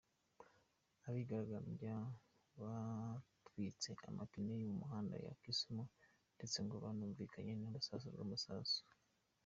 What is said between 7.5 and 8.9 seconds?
n’urusaku rw’amasasu.